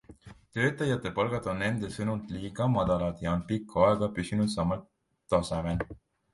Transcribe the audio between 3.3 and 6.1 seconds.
on pikka aega püsinud samal tasemel.